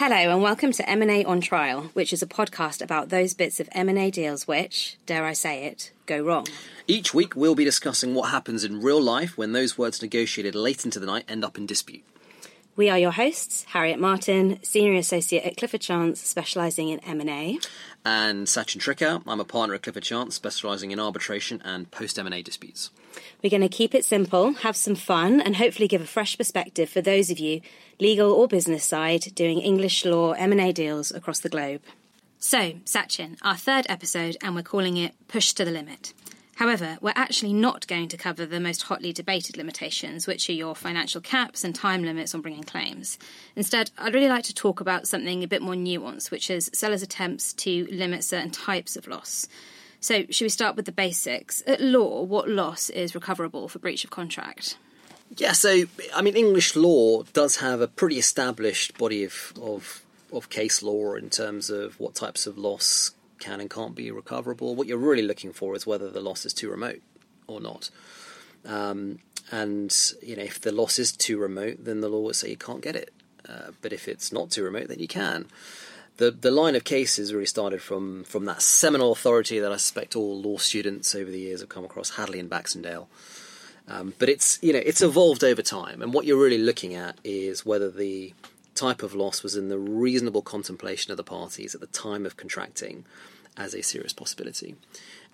Hello 0.00 0.16
and 0.16 0.40
welcome 0.40 0.72
to 0.72 0.88
M&A 0.88 1.26
on 1.26 1.42
Trial, 1.42 1.90
which 1.92 2.10
is 2.14 2.22
a 2.22 2.26
podcast 2.26 2.80
about 2.80 3.10
those 3.10 3.34
bits 3.34 3.60
of 3.60 3.68
M&A 3.72 4.10
deals 4.10 4.48
which, 4.48 4.96
dare 5.04 5.26
I 5.26 5.34
say 5.34 5.64
it, 5.64 5.92
go 6.06 6.22
wrong. 6.22 6.46
Each 6.86 7.12
week 7.12 7.36
we'll 7.36 7.54
be 7.54 7.66
discussing 7.66 8.14
what 8.14 8.30
happens 8.30 8.64
in 8.64 8.80
real 8.80 8.98
life 8.98 9.36
when 9.36 9.52
those 9.52 9.76
words 9.76 10.00
negotiated 10.00 10.54
late 10.54 10.86
into 10.86 11.00
the 11.00 11.04
night 11.04 11.26
end 11.28 11.44
up 11.44 11.58
in 11.58 11.66
dispute. 11.66 12.02
We 12.76 12.88
are 12.88 12.98
your 12.98 13.10
hosts, 13.10 13.64
Harriet 13.64 14.00
Martin, 14.00 14.58
Senior 14.62 14.94
Associate 14.94 15.44
at 15.44 15.58
Clifford 15.58 15.82
Chance, 15.82 16.22
specialising 16.22 16.88
in 16.88 17.00
M&A. 17.00 17.58
And 18.04 18.46
Sachin 18.46 18.80
Trikha, 18.80 19.22
I'm 19.26 19.40
a 19.40 19.44
partner 19.44 19.74
at 19.74 19.82
Clifford 19.82 20.04
Chance, 20.04 20.34
specialising 20.34 20.90
in 20.90 20.98
arbitration 20.98 21.60
and 21.64 21.90
post 21.90 22.18
M&A 22.18 22.42
disputes. 22.42 22.90
We're 23.42 23.50
going 23.50 23.60
to 23.60 23.68
keep 23.68 23.94
it 23.94 24.04
simple, 24.04 24.54
have 24.54 24.76
some 24.76 24.94
fun, 24.94 25.40
and 25.40 25.56
hopefully 25.56 25.88
give 25.88 26.00
a 26.00 26.06
fresh 26.06 26.38
perspective 26.38 26.88
for 26.88 27.02
those 27.02 27.30
of 27.30 27.38
you, 27.38 27.60
legal 27.98 28.32
or 28.32 28.48
business 28.48 28.84
side, 28.84 29.34
doing 29.34 29.60
English 29.60 30.04
law 30.04 30.32
M&A 30.32 30.72
deals 30.72 31.10
across 31.10 31.40
the 31.40 31.50
globe. 31.50 31.82
So, 32.38 32.72
Sachin, 32.86 33.36
our 33.42 33.56
third 33.56 33.84
episode, 33.90 34.38
and 34.40 34.54
we're 34.54 34.62
calling 34.62 34.96
it 34.96 35.14
Push 35.28 35.52
to 35.54 35.64
the 35.64 35.70
Limit. 35.70 36.14
However, 36.60 36.98
we're 37.00 37.14
actually 37.16 37.54
not 37.54 37.86
going 37.86 38.08
to 38.08 38.18
cover 38.18 38.44
the 38.44 38.60
most 38.60 38.82
hotly 38.82 39.14
debated 39.14 39.56
limitations, 39.56 40.26
which 40.26 40.50
are 40.50 40.52
your 40.52 40.74
financial 40.74 41.22
caps 41.22 41.64
and 41.64 41.74
time 41.74 42.04
limits 42.04 42.34
on 42.34 42.42
bringing 42.42 42.64
claims. 42.64 43.18
Instead, 43.56 43.90
I'd 43.96 44.12
really 44.12 44.28
like 44.28 44.44
to 44.44 44.54
talk 44.54 44.78
about 44.78 45.08
something 45.08 45.42
a 45.42 45.48
bit 45.48 45.62
more 45.62 45.72
nuanced, 45.72 46.30
which 46.30 46.50
is 46.50 46.70
sellers' 46.74 47.00
attempts 47.00 47.54
to 47.54 47.88
limit 47.90 48.24
certain 48.24 48.50
types 48.50 48.94
of 48.94 49.08
loss. 49.08 49.48
So, 50.00 50.26
should 50.28 50.44
we 50.44 50.50
start 50.50 50.76
with 50.76 50.84
the 50.84 50.92
basics? 50.92 51.62
At 51.66 51.80
law, 51.80 52.24
what 52.24 52.46
loss 52.46 52.90
is 52.90 53.14
recoverable 53.14 53.66
for 53.68 53.78
breach 53.78 54.04
of 54.04 54.10
contract? 54.10 54.76
Yeah, 55.38 55.52
so 55.52 55.84
I 56.14 56.20
mean, 56.20 56.36
English 56.36 56.76
law 56.76 57.22
does 57.32 57.56
have 57.56 57.80
a 57.80 57.88
pretty 57.88 58.18
established 58.18 58.98
body 58.98 59.24
of 59.24 59.54
of, 59.62 60.02
of 60.30 60.50
case 60.50 60.82
law 60.82 61.14
in 61.14 61.30
terms 61.30 61.70
of 61.70 61.98
what 61.98 62.14
types 62.14 62.46
of 62.46 62.58
loss 62.58 63.12
can 63.40 63.60
and 63.60 63.68
can't 63.68 63.94
be 63.94 64.10
recoverable. 64.10 64.74
What 64.74 64.86
you're 64.86 64.98
really 64.98 65.22
looking 65.22 65.52
for 65.52 65.74
is 65.74 65.86
whether 65.86 66.10
the 66.10 66.20
loss 66.20 66.44
is 66.44 66.54
too 66.54 66.70
remote 66.70 67.02
or 67.46 67.60
not. 67.60 67.90
Um, 68.64 69.18
and 69.50 69.94
you 70.22 70.36
know, 70.36 70.42
if 70.42 70.60
the 70.60 70.72
loss 70.72 70.98
is 70.98 71.12
too 71.12 71.38
remote, 71.38 71.84
then 71.84 72.00
the 72.00 72.08
law 72.08 72.20
would 72.20 72.36
say 72.36 72.50
you 72.50 72.56
can't 72.56 72.82
get 72.82 72.94
it. 72.94 73.12
Uh, 73.48 73.72
but 73.82 73.92
if 73.92 74.06
it's 74.06 74.32
not 74.32 74.50
too 74.50 74.62
remote, 74.62 74.88
then 74.88 75.00
you 75.00 75.08
can. 75.08 75.46
The 76.18 76.30
the 76.30 76.50
line 76.50 76.76
of 76.76 76.84
cases 76.84 77.32
really 77.32 77.46
started 77.46 77.80
from 77.82 78.24
from 78.24 78.44
that 78.44 78.62
seminal 78.62 79.12
authority 79.12 79.58
that 79.58 79.72
I 79.72 79.76
suspect 79.76 80.14
all 80.14 80.40
law 80.40 80.58
students 80.58 81.14
over 81.14 81.30
the 81.30 81.40
years 81.40 81.60
have 81.60 81.68
come 81.68 81.84
across, 81.84 82.10
Hadley 82.10 82.38
and 82.38 82.50
Baxendale. 82.50 83.08
Um, 83.88 84.14
but 84.18 84.28
it's 84.28 84.58
you 84.62 84.72
know 84.72 84.82
it's 84.84 85.00
evolved 85.00 85.42
over 85.42 85.62
time, 85.62 86.02
and 86.02 86.12
what 86.12 86.26
you're 86.26 86.40
really 86.40 86.58
looking 86.58 86.94
at 86.94 87.18
is 87.24 87.64
whether 87.64 87.90
the 87.90 88.34
type 88.80 89.02
of 89.02 89.14
loss 89.14 89.42
was 89.42 89.56
in 89.56 89.68
the 89.68 89.78
reasonable 89.78 90.40
contemplation 90.40 91.10
of 91.10 91.18
the 91.18 91.24
parties 91.24 91.74
at 91.74 91.82
the 91.82 91.86
time 91.88 92.24
of 92.24 92.38
contracting 92.38 93.04
as 93.56 93.74
a 93.74 93.82
serious 93.82 94.14
possibility. 94.14 94.74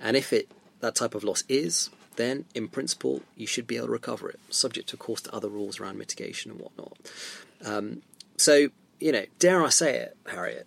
And 0.00 0.16
if 0.16 0.32
it 0.32 0.50
that 0.80 0.96
type 0.96 1.14
of 1.14 1.24
loss 1.24 1.44
is, 1.48 1.90
then 2.16 2.44
in 2.54 2.66
principle 2.68 3.22
you 3.36 3.46
should 3.46 3.66
be 3.66 3.76
able 3.76 3.86
to 3.86 3.92
recover 3.92 4.28
it, 4.28 4.40
subject 4.50 4.92
of 4.92 4.98
course 4.98 5.20
to 5.22 5.34
other 5.34 5.48
rules 5.48 5.78
around 5.78 5.96
mitigation 5.96 6.50
and 6.50 6.60
whatnot. 6.60 6.96
Um, 7.64 8.02
so 8.36 8.70
you 8.98 9.12
know, 9.12 9.26
dare 9.38 9.62
I 9.62 9.68
say 9.68 9.96
it, 9.96 10.16
Harriet? 10.26 10.66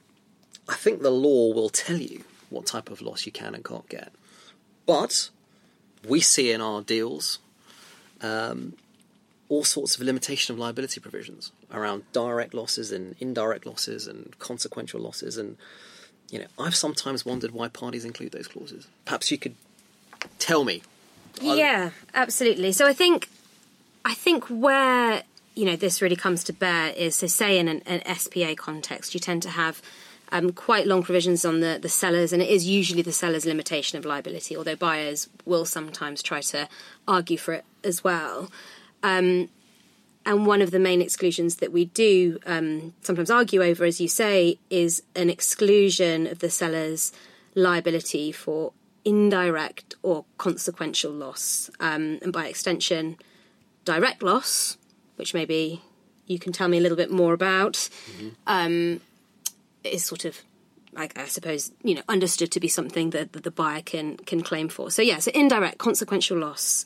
I 0.68 0.76
think 0.76 1.02
the 1.02 1.12
law 1.12 1.54
will 1.54 1.70
tell 1.70 1.98
you 1.98 2.24
what 2.50 2.66
type 2.66 2.90
of 2.90 3.02
loss 3.02 3.26
you 3.26 3.32
can 3.32 3.56
and 3.56 3.66
can't 3.66 3.90
get, 3.90 4.14
but 4.86 5.30
we 6.08 6.22
see 6.22 6.52
in 6.52 6.62
our 6.62 6.82
deals 6.82 7.40
um, 8.22 8.74
all 9.50 9.64
sorts 9.64 9.96
of 9.96 10.02
limitation 10.02 10.54
of 10.54 10.60
liability 10.60 11.02
provisions 11.02 11.52
around 11.74 12.04
direct 12.14 12.54
losses 12.54 12.92
and 12.92 13.16
indirect 13.20 13.66
losses 13.66 14.08
and 14.08 14.38
consequential 14.40 15.02
losses 15.02 15.38
and 15.38 15.58
you 16.30 16.40
know 16.40 16.46
I've 16.58 16.76
sometimes 16.76 17.26
wondered 17.26 17.52
why 17.52 17.68
parties 17.68 18.06
include 18.06 18.32
those 18.32 18.48
clauses. 18.48 18.88
Perhaps 19.06 19.32
you 19.32 19.38
could 19.38 19.56
tell 20.38 20.64
me. 20.64 20.84
Yeah, 21.42 21.92
absolutely. 22.14 22.72
So 22.72 22.86
I 22.86 22.94
think 22.94 23.28
I 24.06 24.14
think 24.14 24.46
where 24.46 25.24
you 25.56 25.66
know 25.66 25.76
this 25.76 26.02
really 26.02 26.16
comes 26.16 26.44
to 26.46 26.54
bear 26.54 26.92
is 26.92 27.16
so 27.16 27.28
say 27.28 27.58
in 27.58 27.68
an, 27.68 27.82
an 27.86 28.02
SPA 28.16 28.54
context 28.56 29.14
you 29.14 29.20
tend 29.20 29.42
to 29.44 29.50
have 29.50 29.82
um, 30.32 30.52
quite 30.52 30.86
long 30.86 31.04
provisions 31.04 31.44
on 31.44 31.60
the, 31.60 31.80
the 31.82 31.90
sellers, 31.90 32.32
and 32.32 32.42
it 32.42 32.50
is 32.50 32.68
usually 32.68 33.02
the 33.02 33.12
seller's 33.12 33.46
limitation 33.46 33.98
of 33.98 34.06
liability, 34.06 34.56
although 34.56 34.76
buyers 34.76 35.28
will 35.46 35.66
sometimes 35.66 36.22
try 36.22 36.42
to 36.42 36.70
argue 37.08 37.38
for 37.38 37.56
it 37.56 37.66
as 37.84 38.04
well. 38.04 38.52
Um, 39.04 39.50
and 40.26 40.46
one 40.46 40.62
of 40.62 40.72
the 40.72 40.80
main 40.80 41.02
exclusions 41.02 41.58
that 41.58 41.72
we 41.72 41.86
do 41.86 42.40
um, 42.46 42.94
sometimes 43.02 43.32
argue 43.32 43.64
over, 43.64 43.86
as 43.86 44.00
you 44.00 44.08
say, 44.08 44.60
is 44.70 45.02
an 45.16 45.30
exclusion 45.30 46.28
of 46.28 46.40
the 46.40 46.50
seller's 46.50 47.12
liability 47.56 48.32
for 48.32 48.74
indirect 49.06 49.96
or 50.04 50.26
consequential 50.38 51.12
loss, 51.12 51.72
um, 51.80 52.20
and 52.22 52.32
by 52.32 52.48
extension, 52.48 53.18
direct 53.86 54.22
loss, 54.22 54.78
which 55.16 55.34
maybe 55.34 55.82
you 56.28 56.38
can 56.38 56.54
tell 56.54 56.68
me 56.68 56.78
a 56.78 56.82
little 56.82 56.98
bit 56.98 57.10
more 57.10 57.34
about, 57.34 57.74
mm-hmm. 57.74 58.30
um, 58.46 59.02
is 59.84 60.06
sort 60.06 60.26
of 60.26 60.42
like 60.94 61.18
I 61.18 61.26
suppose 61.26 61.72
you 61.84 61.96
know 61.96 62.02
understood 62.10 62.52
to 62.52 62.60
be 62.60 62.68
something 62.68 63.12
that, 63.12 63.34
that 63.34 63.44
the 63.44 63.52
buyer 63.52 63.82
can 63.82 64.18
can 64.18 64.42
claim 64.42 64.70
for. 64.70 64.92
So 64.92 65.02
yeah, 65.02 65.20
so 65.20 65.32
indirect 65.34 65.78
consequential 65.78 66.38
loss 66.38 66.86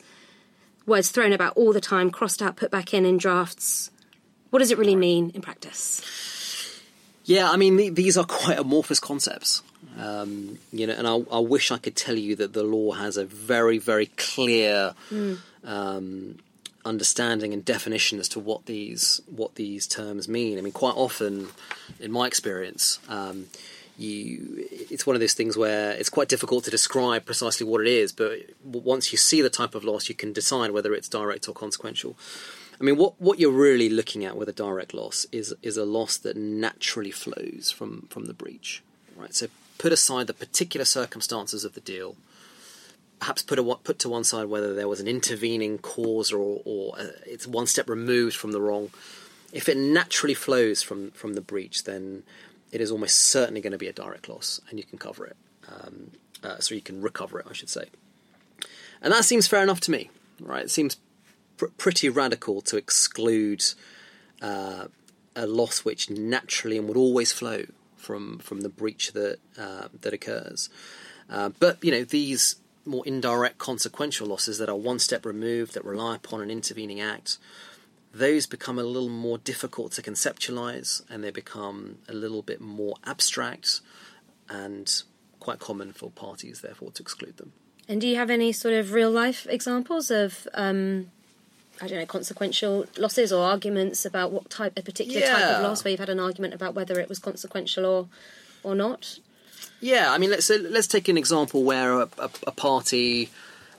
words 0.86 1.10
thrown 1.10 1.32
about 1.32 1.56
all 1.56 1.72
the 1.72 1.80
time, 1.80 2.10
crossed 2.10 2.42
out, 2.42 2.56
put 2.56 2.70
back 2.70 2.94
in 2.94 3.04
in 3.04 3.18
drafts. 3.18 3.90
What 4.50 4.60
does 4.60 4.70
it 4.70 4.78
really 4.78 4.96
mean 4.96 5.30
in 5.34 5.42
practice? 5.42 6.02
Yeah, 7.24 7.50
I 7.50 7.56
mean, 7.56 7.94
these 7.94 8.18
are 8.18 8.24
quite 8.24 8.58
amorphous 8.58 9.00
concepts. 9.00 9.62
Um, 9.98 10.58
you 10.72 10.86
know, 10.86 10.94
and 10.94 11.06
I, 11.06 11.14
I, 11.36 11.38
wish 11.38 11.70
I 11.70 11.78
could 11.78 11.94
tell 11.94 12.16
you 12.16 12.36
that 12.36 12.52
the 12.52 12.64
law 12.64 12.92
has 12.92 13.16
a 13.16 13.24
very, 13.24 13.78
very 13.78 14.06
clear 14.06 14.94
mm. 15.10 15.38
um, 15.62 16.38
understanding 16.84 17.52
and 17.52 17.64
definition 17.64 18.18
as 18.18 18.28
to 18.30 18.40
what 18.40 18.66
these 18.66 19.20
what 19.26 19.54
these 19.54 19.86
terms 19.86 20.28
mean. 20.28 20.58
I 20.58 20.62
mean, 20.62 20.72
quite 20.72 20.96
often, 20.96 21.48
in 22.00 22.10
my 22.10 22.26
experience, 22.26 22.98
um, 23.08 23.46
you 23.96 24.66
it's 24.70 25.06
one 25.06 25.14
of 25.14 25.20
those 25.20 25.34
things 25.34 25.56
where 25.56 25.92
it's 25.92 26.10
quite 26.10 26.28
difficult 26.28 26.64
to 26.64 26.70
describe 26.70 27.24
precisely 27.24 27.66
what 27.66 27.80
it 27.80 27.86
is 27.86 28.12
but 28.12 28.38
once 28.62 29.12
you 29.12 29.18
see 29.18 29.40
the 29.40 29.50
type 29.50 29.74
of 29.74 29.84
loss 29.84 30.08
you 30.08 30.14
can 30.14 30.32
decide 30.32 30.70
whether 30.72 30.94
it's 30.94 31.08
direct 31.08 31.48
or 31.48 31.52
consequential. 31.52 32.16
I 32.80 32.84
mean 32.84 32.96
what 32.96 33.20
what 33.20 33.38
you're 33.38 33.52
really 33.52 33.88
looking 33.88 34.24
at 34.24 34.36
with 34.36 34.48
a 34.48 34.52
direct 34.52 34.94
loss 34.94 35.26
is 35.30 35.54
is 35.62 35.76
a 35.76 35.84
loss 35.84 36.16
that 36.18 36.36
naturally 36.36 37.12
flows 37.12 37.70
from 37.70 38.06
from 38.10 38.26
the 38.26 38.34
breach 38.34 38.82
right? 39.16 39.34
So 39.34 39.48
put 39.78 39.92
aside 39.92 40.26
the 40.26 40.34
particular 40.34 40.84
circumstances 40.84 41.64
of 41.64 41.74
the 41.74 41.80
deal. 41.80 42.16
Perhaps 43.20 43.42
put 43.42 43.58
a, 43.58 43.62
put 43.62 43.98
to 44.00 44.08
one 44.08 44.24
side 44.24 44.46
whether 44.46 44.74
there 44.74 44.88
was 44.88 45.00
an 45.00 45.08
intervening 45.08 45.78
cause 45.78 46.32
or 46.32 46.60
or 46.64 46.98
uh, 46.98 47.06
it's 47.26 47.46
one 47.46 47.66
step 47.66 47.88
removed 47.88 48.36
from 48.36 48.52
the 48.52 48.60
wrong. 48.60 48.90
If 49.52 49.68
it 49.68 49.76
naturally 49.76 50.34
flows 50.34 50.82
from 50.82 51.10
from 51.12 51.34
the 51.34 51.40
breach 51.40 51.84
then 51.84 52.24
it 52.74 52.80
is 52.80 52.90
almost 52.90 53.16
certainly 53.16 53.60
going 53.60 53.70
to 53.70 53.78
be 53.78 53.86
a 53.86 53.92
direct 53.92 54.28
loss, 54.28 54.60
and 54.68 54.80
you 54.80 54.84
can 54.84 54.98
cover 54.98 55.24
it. 55.24 55.36
Um, 55.68 56.10
uh, 56.42 56.58
so 56.58 56.74
you 56.74 56.80
can 56.80 57.00
recover 57.00 57.38
it, 57.38 57.46
I 57.48 57.52
should 57.52 57.70
say. 57.70 57.86
And 59.00 59.12
that 59.12 59.24
seems 59.24 59.46
fair 59.46 59.62
enough 59.62 59.80
to 59.82 59.92
me, 59.92 60.10
right? 60.40 60.64
It 60.64 60.70
seems 60.72 60.96
pr- 61.56 61.66
pretty 61.78 62.08
radical 62.08 62.60
to 62.62 62.76
exclude 62.76 63.64
uh, 64.42 64.86
a 65.36 65.46
loss 65.46 65.84
which 65.84 66.10
naturally 66.10 66.76
and 66.76 66.88
would 66.88 66.96
always 66.96 67.30
flow 67.30 67.64
from 67.96 68.38
from 68.38 68.60
the 68.62 68.68
breach 68.68 69.12
that 69.12 69.38
uh, 69.56 69.88
that 70.02 70.12
occurs. 70.12 70.68
Uh, 71.30 71.50
but 71.60 71.82
you 71.82 71.92
know 71.92 72.02
these 72.02 72.56
more 72.84 73.06
indirect 73.06 73.58
consequential 73.58 74.26
losses 74.26 74.58
that 74.58 74.68
are 74.68 74.76
one 74.76 74.98
step 74.98 75.24
removed 75.24 75.74
that 75.74 75.84
rely 75.84 76.16
upon 76.16 76.42
an 76.42 76.50
intervening 76.50 77.00
act 77.00 77.38
those 78.14 78.46
become 78.46 78.78
a 78.78 78.84
little 78.84 79.08
more 79.08 79.38
difficult 79.38 79.92
to 79.92 80.02
conceptualize 80.02 81.02
and 81.10 81.24
they 81.24 81.30
become 81.30 81.98
a 82.08 82.12
little 82.12 82.42
bit 82.42 82.60
more 82.60 82.94
abstract 83.04 83.80
and 84.48 85.02
quite 85.40 85.58
common 85.58 85.92
for 85.92 86.10
parties, 86.10 86.60
therefore, 86.60 86.92
to 86.92 87.02
exclude 87.02 87.36
them. 87.38 87.52
And 87.88 88.00
do 88.00 88.06
you 88.06 88.16
have 88.16 88.30
any 88.30 88.52
sort 88.52 88.74
of 88.74 88.92
real 88.92 89.10
life 89.10 89.46
examples 89.50 90.10
of, 90.10 90.46
um, 90.54 91.10
I 91.82 91.88
don't 91.88 91.98
know, 91.98 92.06
consequential 92.06 92.86
losses 92.96 93.32
or 93.32 93.44
arguments 93.44 94.06
about 94.06 94.30
what 94.30 94.48
type, 94.48 94.72
a 94.78 94.82
particular 94.82 95.20
yeah. 95.20 95.32
type 95.32 95.56
of 95.56 95.62
loss, 95.62 95.84
where 95.84 95.90
you've 95.90 96.00
had 96.00 96.08
an 96.08 96.20
argument 96.20 96.54
about 96.54 96.74
whether 96.74 96.98
it 97.00 97.08
was 97.08 97.18
consequential 97.18 97.84
or, 97.84 98.08
or 98.62 98.74
not? 98.74 99.18
Yeah, 99.80 100.12
I 100.12 100.18
mean, 100.18 100.30
let's 100.30 100.48
let's 100.48 100.86
take 100.86 101.08
an 101.08 101.18
example 101.18 101.62
where 101.62 102.00
a, 102.00 102.08
a, 102.18 102.30
a 102.46 102.52
party 102.52 103.28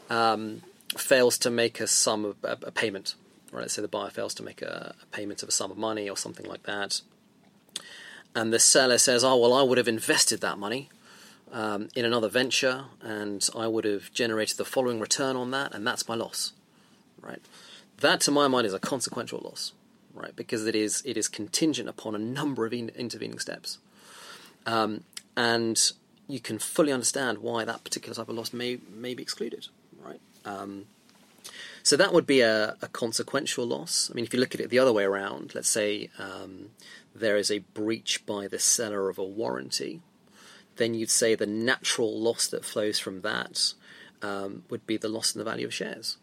um, 0.09 0.61
fails 0.97 1.37
to 1.39 1.49
make 1.49 1.79
a 1.79 1.87
sum, 1.87 2.35
a, 2.43 2.57
a 2.63 2.71
payment 2.71 3.15
right? 3.51 3.61
Let's 3.61 3.73
say 3.73 3.81
the 3.81 3.87
buyer 3.87 4.09
fails 4.09 4.33
to 4.35 4.43
make 4.43 4.61
a, 4.61 4.95
a 5.01 5.05
payment 5.07 5.43
of 5.43 5.49
a 5.49 5.51
sum 5.51 5.71
of 5.71 5.77
money 5.77 6.09
or 6.09 6.17
something 6.17 6.45
like 6.45 6.63
that, 6.63 7.01
and 8.35 8.51
the 8.53 8.59
seller 8.59 8.97
says, 8.97 9.23
"Oh 9.23 9.37
well, 9.37 9.53
I 9.53 9.63
would 9.63 9.77
have 9.77 9.87
invested 9.87 10.41
that 10.41 10.57
money." 10.57 10.89
Um, 11.51 11.89
in 11.95 12.03
another 12.03 12.27
venture, 12.27 12.85
and 13.01 13.47
I 13.55 13.67
would 13.67 13.85
have 13.85 14.11
generated 14.11 14.57
the 14.57 14.65
following 14.65 14.99
return 14.99 15.37
on 15.37 15.51
that, 15.51 15.73
and 15.73 15.87
that's 15.87 16.05
my 16.05 16.15
loss, 16.15 16.51
right? 17.21 17.39
That, 17.99 18.19
to 18.21 18.31
my 18.31 18.47
mind, 18.49 18.67
is 18.67 18.73
a 18.73 18.79
consequential 18.79 19.39
loss, 19.41 19.71
right? 20.13 20.35
Because 20.35 20.65
it 20.65 20.75
is 20.75 21.01
it 21.05 21.15
is 21.17 21.27
contingent 21.29 21.87
upon 21.87 22.13
a 22.15 22.17
number 22.17 22.65
of 22.65 22.73
in, 22.73 22.89
intervening 22.89 23.39
steps, 23.39 23.77
um, 24.65 25.03
and 25.37 25.91
you 26.27 26.39
can 26.39 26.59
fully 26.59 26.91
understand 26.91 27.37
why 27.37 27.63
that 27.63 27.83
particular 27.83 28.15
type 28.15 28.27
of 28.27 28.35
loss 28.35 28.51
may 28.51 28.79
may 28.91 29.13
be 29.13 29.23
excluded, 29.23 29.67
right? 30.03 30.19
Um, 30.43 30.87
so 31.85 31.95
that 31.95 32.13
would 32.13 32.25
be 32.25 32.41
a, 32.41 32.75
a, 32.81 32.87
consequential 32.87 33.63
loss. 33.63 34.09
I 34.09 34.15
mean, 34.15 34.25
if 34.25 34.33
you 34.33 34.39
look 34.39 34.55
at 34.55 34.59
it 34.59 34.71
the 34.71 34.79
other 34.79 34.91
way 34.91 35.03
around, 35.03 35.53
let's 35.53 35.69
say 35.69 36.09
um, 36.17 36.71
there 37.13 37.37
is 37.37 37.51
a 37.51 37.59
breach 37.59 38.25
by 38.25 38.47
the 38.47 38.57
seller 38.57 39.07
of 39.07 39.19
a 39.19 39.23
warranty, 39.23 40.01
then 40.77 40.95
you'd 40.95 41.11
say 41.11 41.35
the 41.35 41.45
natural 41.45 42.19
loss 42.19 42.47
that 42.47 42.65
flows 42.65 42.97
from 42.97 43.21
that 43.21 43.73
um, 44.23 44.63
would 44.67 44.87
be 44.87 44.97
the 44.97 45.07
loss 45.07 45.35
in 45.35 45.37
the 45.37 45.45
value 45.45 45.67
of 45.67 45.73
shares, 45.75 46.17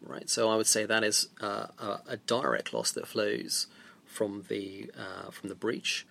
right? 0.00 0.30
So 0.30 0.48
I 0.48 0.54
would 0.54 0.68
say 0.68 0.86
that 0.86 1.02
is 1.02 1.26
a, 1.40 1.68
a, 2.06 2.18
direct 2.28 2.72
loss 2.72 2.92
that 2.92 3.08
flows 3.08 3.66
from 4.06 4.44
the 4.48 4.88
uh, 4.96 5.32
from 5.32 5.48
the 5.48 5.56
breach, 5.56 6.06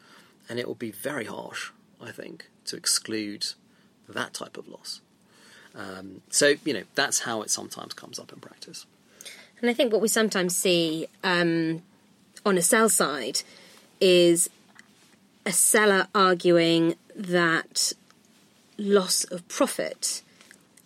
and 0.50 0.60
it 0.60 0.68
would 0.68 0.80
be 0.80 0.92
very 0.92 1.26
harsh, 1.26 1.72
I 2.02 2.12
think, 2.12 2.50
to 2.66 2.76
exclude 2.76 3.54
that 4.10 4.34
type 4.34 4.58
of 4.58 4.68
loss. 4.68 5.00
Um, 5.74 6.24
so 6.30 6.56
you 6.66 6.74
know 6.74 6.84
that's 6.94 7.22
how 7.22 7.42
it 7.42 7.50
sometimes 7.50 7.94
comes 7.94 8.20
up 8.20 8.34
in 8.34 8.42
practice. 8.42 8.86
And 9.62 9.70
I 9.70 9.74
think 9.74 9.92
what 9.92 10.02
we 10.02 10.08
sometimes 10.08 10.56
see 10.56 11.08
um, 11.24 11.82
on 12.46 12.58
a 12.58 12.62
sell 12.62 12.90
side 12.90 13.42
is 14.00 14.50
a 15.46 15.52
seller 15.52 16.08
arguing 16.14 16.96
that 17.16 17.94
loss 18.78 19.24
of 19.26 19.48
profit 19.48 20.22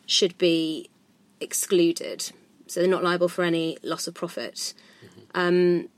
should 0.05 0.37
be 0.37 0.89
excluded, 1.39 2.31
so 2.67 2.79
they're 2.79 2.89
not 2.89 3.03
liable 3.03 3.27
for 3.27 3.43
any 3.43 3.77
loss 3.83 4.07
of 4.07 4.13
profit. 4.13 4.73
Mm-hmm. 5.03 5.19
Um, 5.33 5.89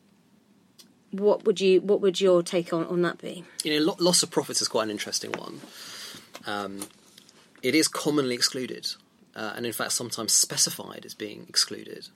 what 1.12 1.46
would 1.46 1.62
you? 1.62 1.81
What 1.81 2.02
would 2.02 2.19
your 2.19 2.42
take 2.42 2.74
on, 2.74 2.86
on 2.88 3.04
that 3.04 3.19
be? 3.19 3.44
You 3.64 3.80
know, 3.80 3.96
loss 4.00 4.24
of 4.24 4.31
profits 4.31 4.62
is 4.62 4.68
quite 4.68 4.84
an 4.84 4.90
interesting 4.90 5.31
one. 5.34 5.62
Um, 6.48 6.81
it 7.62 7.76
is 7.76 7.88
commonly 7.88 8.34
excluded, 8.34 8.88
uh, 9.36 9.54
and 9.56 9.66
in 9.68 9.74
fact, 9.74 9.92
sometimes 9.92 10.34
specified 10.34 11.06
as 11.06 11.14
being 11.14 11.46
excluded 11.48 12.10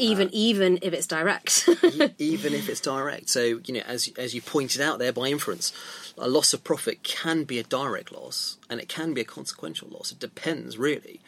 even 0.00 0.28
uh, 0.28 0.32
even 0.32 0.78
if 0.82 0.92
it's 0.92 1.06
direct. 1.06 1.68
even 2.18 2.54
if 2.54 2.68
it's 2.68 2.80
direct. 2.80 3.28
So 3.28 3.60
you 3.64 3.74
know, 3.74 3.82
as 3.86 4.10
as 4.16 4.34
you 4.34 4.42
pointed 4.42 4.80
out 4.80 4.98
there, 4.98 5.12
by 5.12 5.28
inference, 5.28 5.72
a 6.18 6.28
loss 6.28 6.52
of 6.52 6.64
profit 6.64 7.02
can 7.02 7.44
be 7.44 7.58
a 7.58 7.62
direct 7.62 8.12
loss, 8.12 8.58
and 8.68 8.80
it 8.80 8.88
can 8.88 9.14
be 9.14 9.20
a 9.20 9.24
consequential 9.24 9.88
loss. 9.88 10.12
It 10.12 10.18
depends 10.18 10.78
really 10.78 11.20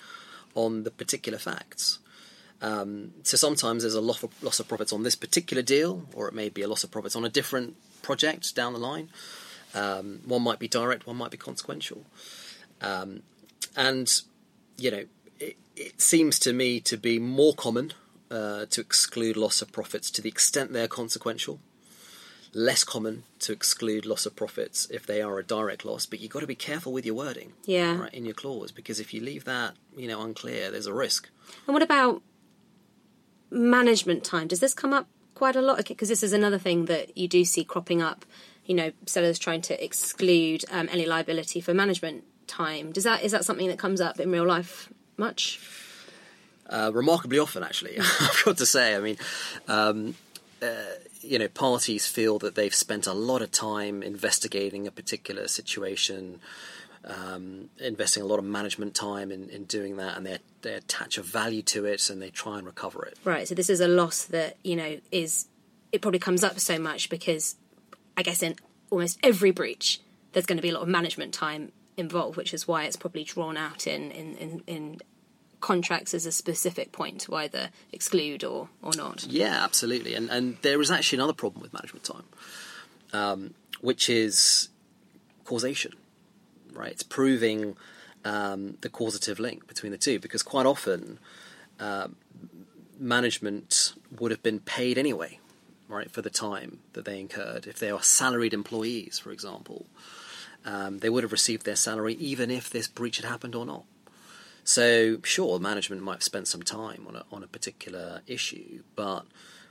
on 0.54 0.84
the 0.84 0.90
particular 0.90 1.38
facts. 1.38 1.98
Um, 2.60 3.12
so 3.24 3.36
sometimes 3.36 3.82
there's 3.82 3.94
a 3.94 4.00
loss 4.00 4.22
of, 4.22 4.42
loss 4.42 4.60
of 4.60 4.68
profits 4.68 4.92
on 4.92 5.02
this 5.02 5.16
particular 5.16 5.62
deal, 5.62 6.06
or 6.14 6.28
it 6.28 6.34
may 6.34 6.48
be 6.48 6.62
a 6.62 6.68
loss 6.68 6.84
of 6.84 6.92
profits 6.92 7.16
on 7.16 7.24
a 7.24 7.28
different 7.28 7.74
project 8.02 8.54
down 8.54 8.72
the 8.72 8.78
line. 8.78 9.08
Um, 9.74 10.20
one 10.24 10.42
might 10.42 10.58
be 10.58 10.68
direct, 10.68 11.06
one 11.06 11.16
might 11.16 11.30
be 11.30 11.38
consequential, 11.38 12.04
um, 12.80 13.22
and 13.76 14.22
you 14.76 14.90
know, 14.90 15.04
it, 15.40 15.56
it 15.76 16.00
seems 16.00 16.38
to 16.40 16.52
me 16.52 16.78
to 16.80 16.96
be 16.96 17.18
more 17.18 17.54
common 17.54 17.94
uh, 18.32 18.64
to 18.70 18.80
exclude 18.80 19.36
loss 19.36 19.60
of 19.60 19.70
profits 19.72 20.10
to 20.10 20.22
the 20.22 20.28
extent 20.28 20.72
they're 20.72 20.88
consequential. 20.88 21.60
Less 22.54 22.82
common 22.82 23.24
to 23.40 23.52
exclude 23.52 24.04
loss 24.04 24.26
of 24.26 24.36
profits 24.36 24.86
if 24.90 25.06
they 25.06 25.22
are 25.22 25.38
a 25.38 25.44
direct 25.44 25.84
loss, 25.84 26.06
but 26.06 26.20
you've 26.20 26.32
got 26.32 26.40
to 26.40 26.46
be 26.46 26.54
careful 26.54 26.92
with 26.92 27.06
your 27.06 27.14
wording, 27.14 27.52
yeah, 27.64 27.98
right, 27.98 28.12
in 28.12 28.24
your 28.24 28.34
clause 28.34 28.72
because 28.72 29.00
if 29.00 29.14
you 29.14 29.20
leave 29.20 29.44
that, 29.44 29.74
you 29.96 30.08
know, 30.08 30.22
unclear, 30.22 30.70
there's 30.70 30.86
a 30.86 30.92
risk. 30.92 31.30
And 31.66 31.74
what 31.74 31.82
about 31.82 32.22
management 33.50 34.24
time? 34.24 34.48
Does 34.48 34.60
this 34.60 34.74
come 34.74 34.92
up 34.92 35.06
quite 35.34 35.56
a 35.56 35.62
lot? 35.62 35.86
Because 35.88 36.08
this 36.08 36.22
is 36.22 36.32
another 36.32 36.58
thing 36.58 36.86
that 36.86 37.16
you 37.16 37.26
do 37.26 37.44
see 37.44 37.64
cropping 37.64 38.02
up. 38.02 38.24
You 38.64 38.74
know, 38.74 38.92
sellers 39.06 39.38
trying 39.38 39.62
to 39.62 39.84
exclude 39.84 40.64
um, 40.70 40.88
any 40.92 41.04
liability 41.04 41.60
for 41.60 41.74
management 41.74 42.24
time. 42.46 42.92
Does 42.92 43.04
that 43.04 43.22
is 43.22 43.32
that 43.32 43.44
something 43.44 43.68
that 43.68 43.78
comes 43.78 44.00
up 44.00 44.20
in 44.20 44.30
real 44.30 44.46
life 44.46 44.90
much? 45.16 45.58
Uh, 46.68 46.90
remarkably 46.92 47.38
often, 47.38 47.62
actually. 47.62 47.98
I've 48.20 48.42
got 48.44 48.56
to 48.58 48.66
say. 48.66 48.96
I 48.96 49.00
mean, 49.00 49.16
um, 49.68 50.14
uh, 50.62 50.66
you 51.20 51.38
know, 51.38 51.48
parties 51.48 52.06
feel 52.06 52.38
that 52.40 52.54
they've 52.54 52.74
spent 52.74 53.06
a 53.06 53.12
lot 53.12 53.42
of 53.42 53.50
time 53.50 54.02
investigating 54.02 54.86
a 54.86 54.90
particular 54.90 55.48
situation, 55.48 56.40
um, 57.04 57.70
investing 57.78 58.22
a 58.22 58.26
lot 58.26 58.38
of 58.38 58.44
management 58.44 58.94
time 58.94 59.30
in, 59.30 59.48
in 59.48 59.64
doing 59.64 59.96
that, 59.96 60.16
and 60.16 60.26
they 60.26 60.38
they 60.62 60.74
attach 60.74 61.18
a 61.18 61.22
value 61.22 61.62
to 61.62 61.84
it 61.84 62.08
and 62.10 62.22
they 62.22 62.30
try 62.30 62.58
and 62.58 62.66
recover 62.66 63.04
it. 63.04 63.18
Right. 63.24 63.46
So 63.46 63.54
this 63.54 63.68
is 63.68 63.80
a 63.80 63.88
loss 63.88 64.24
that 64.26 64.56
you 64.62 64.76
know 64.76 64.98
is 65.10 65.46
it 65.90 66.00
probably 66.00 66.20
comes 66.20 66.42
up 66.42 66.58
so 66.58 66.78
much 66.78 67.10
because 67.10 67.56
I 68.16 68.22
guess 68.22 68.42
in 68.42 68.56
almost 68.90 69.18
every 69.22 69.50
breach 69.50 70.00
there's 70.32 70.46
going 70.46 70.58
to 70.58 70.62
be 70.62 70.70
a 70.70 70.74
lot 70.74 70.82
of 70.82 70.88
management 70.88 71.34
time 71.34 71.72
involved, 71.96 72.36
which 72.36 72.54
is 72.54 72.66
why 72.66 72.84
it's 72.84 72.96
probably 72.96 73.24
drawn 73.24 73.56
out 73.56 73.86
in 73.86 74.10
in, 74.10 74.36
in, 74.36 74.62
in 74.66 75.00
contracts 75.62 76.12
as 76.12 76.26
a 76.26 76.32
specific 76.32 76.92
point 76.92 77.22
to 77.22 77.34
either 77.36 77.70
exclude 77.92 78.44
or, 78.44 78.68
or 78.82 78.92
not. 78.94 79.24
Yeah, 79.24 79.64
absolutely. 79.64 80.14
And 80.14 80.28
and 80.28 80.58
there 80.60 80.80
is 80.82 80.90
actually 80.90 81.18
another 81.18 81.32
problem 81.32 81.62
with 81.62 81.72
management 81.72 82.04
time, 82.04 82.24
um, 83.14 83.54
which 83.80 84.10
is 84.10 84.68
causation. 85.46 85.94
Right, 86.74 86.92
it's 86.92 87.02
proving 87.02 87.76
um, 88.24 88.78
the 88.80 88.88
causative 88.88 89.38
link 89.38 89.66
between 89.66 89.92
the 89.92 89.98
two 89.98 90.18
because 90.18 90.42
quite 90.42 90.64
often 90.64 91.18
uh, 91.78 92.08
management 92.98 93.92
would 94.18 94.30
have 94.30 94.42
been 94.42 94.60
paid 94.60 94.96
anyway, 94.96 95.38
right, 95.88 96.10
for 96.10 96.22
the 96.22 96.30
time 96.30 96.78
that 96.94 97.04
they 97.04 97.20
incurred. 97.20 97.66
If 97.66 97.78
they 97.78 97.90
are 97.90 98.02
salaried 98.02 98.54
employees, 98.54 99.18
for 99.18 99.32
example, 99.32 99.86
um, 100.64 101.00
they 101.00 101.10
would 101.10 101.24
have 101.24 101.32
received 101.32 101.66
their 101.66 101.76
salary 101.76 102.14
even 102.14 102.50
if 102.50 102.70
this 102.70 102.88
breach 102.88 103.18
had 103.18 103.26
happened 103.26 103.54
or 103.54 103.66
not. 103.66 103.84
So, 104.64 105.18
sure, 105.24 105.58
management 105.58 106.02
might 106.02 106.14
have 106.14 106.22
spent 106.22 106.46
some 106.46 106.62
time 106.62 107.06
on 107.08 107.16
a, 107.16 107.24
on 107.32 107.42
a 107.42 107.46
particular 107.46 108.20
issue, 108.26 108.82
but 108.94 109.22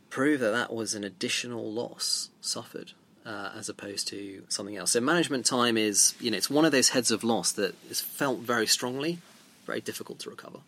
prove 0.10 0.42
that 0.42 0.52
that 0.52 0.74
was 0.74 0.94
an 0.94 1.04
additional 1.04 1.72
loss 1.72 2.30
suffered 2.42 2.92
uh, 3.26 3.52
as 3.56 3.70
opposed 3.70 4.08
to 4.10 4.44
something 4.50 4.76
else. 4.76 4.92
So, 4.92 5.00
management 5.00 5.46
time 5.46 5.78
is, 5.78 6.14
you 6.20 6.30
know, 6.32 6.38
it's 6.38 6.50
one 6.50 6.66
of 6.66 6.72
those 6.72 6.90
heads 6.90 7.10
of 7.10 7.24
loss 7.24 7.54
that 7.54 7.74
is 7.90 8.02
felt 8.02 8.40
very 8.40 8.68
strongly, 8.68 9.20
very 9.66 9.80
difficult 9.80 10.20
to 10.20 10.30
recover. 10.30 10.60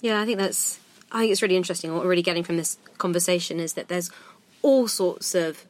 Yeah, 0.00 0.20
I 0.20 0.24
think 0.24 0.38
that's. 0.38 0.80
I 1.10 1.20
think 1.20 1.32
it's 1.32 1.40
really 1.40 1.56
interesting. 1.56 1.94
What 1.94 2.02
we're 2.02 2.10
really 2.10 2.22
getting 2.22 2.44
from 2.44 2.58
this 2.58 2.76
conversation 2.98 3.60
is 3.60 3.72
that 3.74 3.88
there's 3.88 4.10
all 4.60 4.86
sorts 4.88 5.34
of 5.34 5.64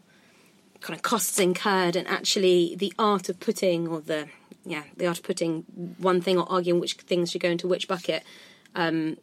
kind 0.80 0.96
of 0.96 1.02
costs 1.02 1.38
incurred, 1.38 1.94
and 1.94 2.08
actually 2.08 2.74
the 2.74 2.92
art 2.98 3.28
of 3.28 3.38
putting 3.38 3.86
or 3.86 4.00
the 4.00 4.28
yeah, 4.64 4.84
the 4.96 5.06
art 5.06 5.18
of 5.18 5.24
putting 5.24 5.62
one 5.98 6.20
thing 6.20 6.38
or 6.38 6.50
arguing 6.50 6.80
which 6.80 6.94
things 6.94 7.30
should 7.30 7.40
go 7.40 7.48
into 7.48 7.66
which 7.66 7.88
bucket 7.88 8.22
um, 8.74 9.16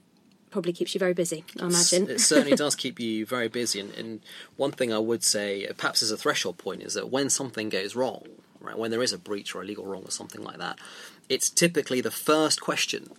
probably 0.56 0.74
keeps 0.74 0.94
you 0.94 1.00
very 1.00 1.14
busy, 1.14 1.44
I 1.60 1.66
imagine. 1.66 2.10
It 2.10 2.20
certainly 2.20 2.56
does 2.64 2.76
keep 2.76 3.00
you 3.00 3.26
very 3.26 3.48
busy. 3.48 3.80
And, 3.80 3.94
and, 3.94 4.22
one 4.56 4.72
thing 4.72 4.94
I 4.94 5.00
would 5.00 5.24
say, 5.24 5.68
perhaps 5.78 6.02
as 6.02 6.12
a 6.12 6.18
threshold 6.18 6.58
point, 6.58 6.82
is 6.82 6.94
that 6.94 7.10
when 7.10 7.30
something 7.30 7.70
goes 7.70 7.96
wrong, 7.96 8.24
right, 8.62 8.78
when 8.78 8.90
there 8.90 9.04
is 9.04 9.12
a 9.12 9.18
breach 9.18 9.54
or 9.54 9.62
a 9.62 9.66
legal 9.66 9.86
wrong 9.86 10.04
or 10.06 10.12
something 10.12 10.42
like 10.42 10.58
that, 10.58 10.80
it's 11.28 11.50
typically 11.50 12.02
the 12.02 12.12
first 12.12 12.62
question 12.62 13.10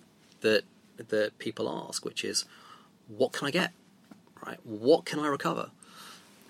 that 0.41 0.63
that 0.97 1.39
people 1.39 1.69
ask, 1.69 2.07
which 2.07 2.25
is, 2.25 2.47
"What 3.07 3.33
can 3.33 3.47
I 3.47 3.51
get? 3.51 3.73
Right? 4.47 4.59
What 4.65 5.05
can 5.05 5.19
I 5.19 5.27
recover?" 5.27 5.71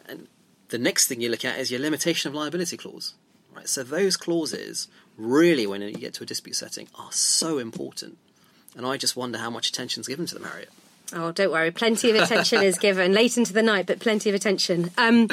And 0.08 0.28
the 0.68 0.78
next 0.78 1.06
thing 1.06 1.20
you 1.20 1.28
look 1.28 1.44
at 1.44 1.58
is 1.58 1.70
your 1.70 1.80
limitation 1.80 2.28
of 2.28 2.34
liability 2.34 2.76
clause. 2.76 3.14
Right? 3.52 3.68
So 3.68 3.82
those 3.82 4.16
clauses 4.16 4.86
really, 5.16 5.66
when 5.66 5.82
you 5.82 5.92
get 5.92 6.14
to 6.14 6.22
a 6.24 6.26
dispute 6.26 6.56
setting, 6.56 6.88
are 6.94 7.12
so 7.12 7.58
important. 7.58 8.18
And 8.76 8.86
I 8.86 8.96
just 8.96 9.16
wonder 9.16 9.38
how 9.38 9.50
much 9.50 9.68
attention 9.68 10.00
is 10.00 10.08
given 10.08 10.26
to 10.26 10.34
them, 10.34 10.44
Harriet. 10.44 10.70
Oh, 11.12 11.30
don't 11.30 11.52
worry. 11.52 11.70
Plenty 11.70 12.10
of 12.10 12.16
attention 12.16 12.62
is 12.62 12.78
given 12.78 13.12
late 13.12 13.36
into 13.36 13.52
the 13.52 13.62
night, 13.62 13.86
but 13.86 14.00
plenty 14.00 14.28
of 14.28 14.34
attention. 14.34 14.90
Um, 14.98 15.28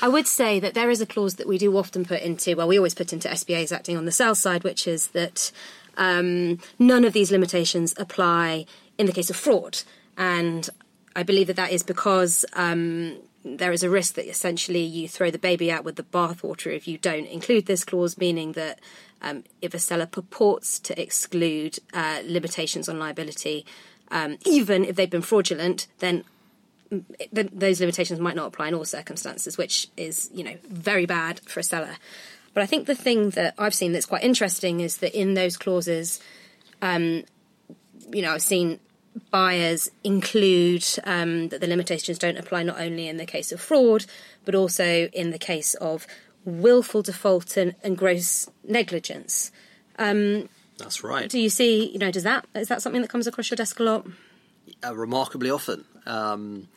I 0.00 0.08
would 0.08 0.26
say 0.26 0.58
that 0.58 0.74
there 0.74 0.90
is 0.90 1.00
a 1.00 1.06
clause 1.06 1.34
that 1.34 1.46
we 1.46 1.58
do 1.58 1.76
often 1.76 2.04
put 2.04 2.22
into, 2.22 2.56
well, 2.56 2.66
we 2.66 2.78
always 2.78 2.94
put 2.94 3.12
into 3.12 3.34
SPAs 3.34 3.70
acting 3.70 3.96
on 3.96 4.06
the 4.06 4.12
sell 4.12 4.34
side, 4.34 4.64
which 4.64 4.88
is 4.88 5.08
that 5.08 5.52
um, 5.98 6.58
none 6.78 7.04
of 7.04 7.12
these 7.12 7.30
limitations 7.30 7.94
apply 7.98 8.64
in 8.96 9.06
the 9.06 9.12
case 9.12 9.28
of 9.28 9.36
fraud. 9.36 9.82
And 10.16 10.68
I 11.14 11.22
believe 11.22 11.48
that 11.48 11.56
that 11.56 11.72
is 11.72 11.82
because 11.82 12.46
um, 12.54 13.18
there 13.44 13.72
is 13.72 13.82
a 13.82 13.90
risk 13.90 14.14
that 14.14 14.28
essentially 14.28 14.82
you 14.82 15.08
throw 15.08 15.30
the 15.30 15.38
baby 15.38 15.70
out 15.70 15.84
with 15.84 15.96
the 15.96 16.02
bathwater 16.04 16.74
if 16.74 16.88
you 16.88 16.96
don't 16.96 17.26
include 17.26 17.66
this 17.66 17.84
clause, 17.84 18.16
meaning 18.16 18.52
that 18.52 18.80
um, 19.22 19.44
if 19.60 19.74
a 19.74 19.78
seller 19.78 20.06
purports 20.06 20.78
to 20.80 21.00
exclude 21.00 21.78
uh, 21.92 22.20
limitations 22.24 22.88
on 22.88 22.98
liability, 22.98 23.66
um, 24.10 24.38
even 24.46 24.84
if 24.84 24.96
they've 24.96 25.10
been 25.10 25.22
fraudulent, 25.22 25.86
then 25.98 26.24
th- 26.90 27.50
those 27.52 27.80
limitations 27.80 28.20
might 28.20 28.36
not 28.36 28.46
apply 28.46 28.68
in 28.68 28.74
all 28.74 28.84
circumstances, 28.84 29.58
which 29.58 29.88
is, 29.96 30.30
you 30.32 30.44
know, 30.44 30.54
very 30.68 31.06
bad 31.06 31.40
for 31.40 31.60
a 31.60 31.62
seller. 31.62 31.96
But 32.54 32.62
I 32.62 32.66
think 32.66 32.86
the 32.86 32.94
thing 32.94 33.30
that 33.30 33.54
I've 33.58 33.74
seen 33.74 33.92
that's 33.92 34.06
quite 34.06 34.24
interesting 34.24 34.80
is 34.80 34.98
that 34.98 35.18
in 35.18 35.34
those 35.34 35.56
clauses, 35.56 36.20
um, 36.80 37.24
you 38.10 38.22
know, 38.22 38.32
I've 38.32 38.42
seen 38.42 38.80
buyers 39.30 39.90
include 40.04 40.86
um, 41.04 41.48
that 41.48 41.60
the 41.60 41.66
limitations 41.66 42.18
don't 42.18 42.38
apply 42.38 42.62
not 42.62 42.80
only 42.80 43.08
in 43.08 43.16
the 43.16 43.26
case 43.26 43.52
of 43.52 43.60
fraud, 43.60 44.06
but 44.44 44.54
also 44.54 45.08
in 45.12 45.30
the 45.30 45.38
case 45.38 45.74
of 45.74 46.06
willful 46.44 47.02
default 47.02 47.56
and, 47.56 47.74
and 47.82 47.96
gross 47.98 48.48
negligence. 48.64 49.50
Um, 49.98 50.48
That's 50.78 51.02
right. 51.04 51.28
do 51.28 51.38
you 51.38 51.48
see? 51.50 51.90
You 51.90 51.98
know, 51.98 52.10
does 52.10 52.22
that 52.22 52.46
is 52.54 52.68
that 52.68 52.82
something 52.82 53.02
that 53.02 53.10
comes 53.10 53.26
across 53.26 53.50
your 53.50 53.56
desk 53.56 53.78
a 53.80 53.82
lot? 53.82 54.06
uh, 54.86 54.94
remarkably 54.94 55.50
often. 55.50 55.84
Um, 56.06 56.68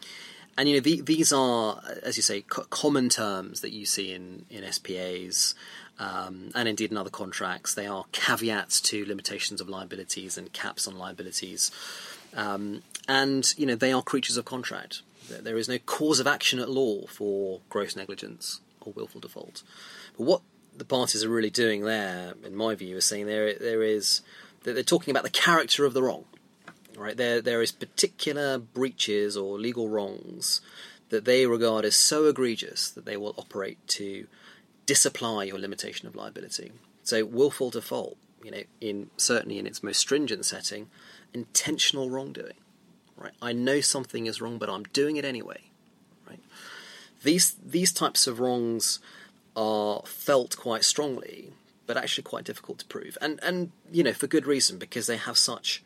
and 0.57 0.67
you 0.67 0.75
know 0.75 0.81
the, 0.81 1.01
these 1.01 1.31
are, 1.31 1.81
as 2.03 2.17
you 2.17 2.23
say, 2.23 2.41
co- 2.41 2.63
common 2.69 3.09
terms 3.09 3.61
that 3.61 3.71
you 3.71 3.85
see 3.85 4.13
in 4.13 4.45
in 4.49 4.63
SPAs. 4.71 5.53
Um, 5.99 6.49
and 6.55 6.67
indeed 6.67 6.89
in 6.89 6.97
other 6.97 7.11
contracts, 7.11 7.75
they 7.75 7.85
are 7.85 8.05
caveats 8.11 8.81
to 8.81 9.05
limitations 9.05 9.61
of 9.61 9.69
liabilities 9.69 10.35
and 10.37 10.51
caps 10.51 10.87
on 10.87 10.97
liabilities. 10.97 11.69
Um, 12.35 12.81
and 13.07 13.53
you 13.57 13.65
know 13.67 13.75
they 13.75 13.91
are 13.93 14.01
creatures 14.01 14.35
of 14.37 14.45
contract. 14.45 15.01
There- 15.29 15.41
There 15.41 15.57
is 15.57 15.69
no 15.69 15.77
cause 15.77 16.19
of 16.19 16.25
action 16.27 16.59
at 16.59 16.69
law 16.69 17.05
for 17.07 17.61
gross 17.69 17.95
negligence 17.95 18.59
or 18.85 18.93
willful 18.93 19.21
default. 19.21 19.63
But 20.17 20.23
what 20.23 20.41
the 20.75 20.85
parties 20.85 21.23
are 21.23 21.29
really 21.29 21.49
doing 21.49 21.81
there, 21.81 22.33
in 22.43 22.55
my 22.55 22.75
view, 22.75 22.97
is 22.97 23.05
saying 23.05 23.25
there 23.25 23.53
there 23.53 23.83
is 23.83 24.21
that 24.63 24.73
they're 24.73 24.83
talking 24.83 25.11
about 25.11 25.23
the 25.23 25.29
character 25.29 25.85
of 25.85 25.93
the 25.93 26.03
wrong. 26.03 26.25
Right 26.97 27.17
there, 27.17 27.41
there 27.41 27.61
is 27.61 27.71
particular 27.71 28.57
breaches 28.57 29.35
or 29.37 29.57
legal 29.57 29.89
wrongs 29.89 30.61
that 31.09 31.25
they 31.25 31.45
regard 31.45 31.85
as 31.85 31.95
so 31.95 32.25
egregious 32.25 32.89
that 32.89 33.05
they 33.05 33.17
will 33.17 33.33
operate 33.37 33.77
to 33.87 34.27
disapply 34.85 35.43
your 35.45 35.59
limitation 35.59 36.07
of 36.07 36.15
liability. 36.15 36.71
So 37.03 37.25
willful 37.25 37.69
default, 37.69 38.17
you 38.43 38.51
know, 38.51 38.63
in 38.79 39.09
certainly 39.17 39.57
in 39.57 39.67
its 39.67 39.83
most 39.83 39.99
stringent 39.99 40.45
setting, 40.45 40.89
intentional 41.33 42.09
wrongdoing. 42.09 42.55
Right, 43.15 43.33
I 43.41 43.53
know 43.53 43.81
something 43.81 44.25
is 44.25 44.41
wrong, 44.41 44.57
but 44.57 44.69
I'm 44.69 44.83
doing 44.83 45.17
it 45.17 45.25
anyway. 45.25 45.61
Right, 46.27 46.39
these 47.23 47.55
these 47.63 47.91
types 47.91 48.27
of 48.27 48.39
wrongs 48.39 48.99
are 49.55 50.01
felt 50.05 50.57
quite 50.57 50.83
strongly, 50.83 51.53
but 51.85 51.97
actually 51.97 52.23
quite 52.23 52.43
difficult 52.43 52.79
to 52.79 52.85
prove, 52.85 53.17
and 53.21 53.39
and 53.43 53.71
you 53.91 54.03
know 54.03 54.13
for 54.13 54.27
good 54.27 54.45
reason 54.45 54.77
because 54.77 55.07
they 55.07 55.17
have 55.17 55.37
such 55.37 55.83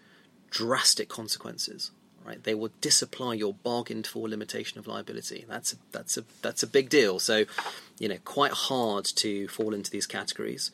drastic 0.50 1.10
consequences. 1.10 1.92
Right, 2.26 2.44
they 2.44 2.56
will 2.56 2.72
disapply 2.82 3.36
your 3.36 3.54
bargained 3.54 4.08
for 4.08 4.28
limitation 4.28 4.80
of 4.80 4.88
liability. 4.88 5.46
That's 5.48 5.74
a, 5.74 5.76
that's 5.92 6.18
a 6.18 6.24
that's 6.42 6.64
a 6.64 6.68
big 6.68 6.90
deal. 6.90 7.20
So, 7.20 7.46
you 8.00 8.10
know, 8.10 8.18
quite 8.26 8.52
hard 8.52 9.06
to 9.18 9.48
fall 9.48 9.76
into 9.76 9.92
these 9.92 10.08
categories, 10.08 10.72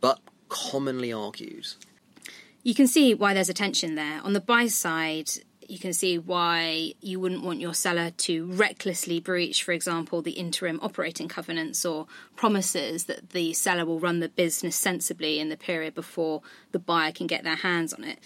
but 0.00 0.18
commonly 0.48 1.12
argued. 1.12 1.68
You 2.64 2.74
can 2.74 2.88
see 2.88 3.14
why 3.14 3.32
there's 3.32 3.48
a 3.48 3.54
tension 3.54 3.94
there. 3.94 4.20
On 4.24 4.32
the 4.32 4.40
buy 4.40 4.66
side, 4.66 5.30
you 5.68 5.78
can 5.78 5.92
see 5.92 6.18
why 6.18 6.94
you 7.00 7.20
wouldn't 7.20 7.44
want 7.44 7.60
your 7.60 7.74
seller 7.74 8.10
to 8.10 8.46
recklessly 8.46 9.20
breach, 9.20 9.62
for 9.62 9.72
example, 9.72 10.22
the 10.22 10.32
interim 10.32 10.78
operating 10.82 11.28
covenants 11.28 11.84
or 11.84 12.06
promises 12.36 13.04
that 13.04 13.30
the 13.30 13.52
seller 13.52 13.84
will 13.84 14.00
run 14.00 14.20
the 14.20 14.28
business 14.28 14.76
sensibly 14.76 15.38
in 15.38 15.48
the 15.48 15.56
period 15.56 15.94
before 15.94 16.42
the 16.72 16.78
buyer 16.78 17.12
can 17.12 17.26
get 17.26 17.44
their 17.44 17.56
hands 17.56 17.92
on 17.92 18.04
it. 18.04 18.18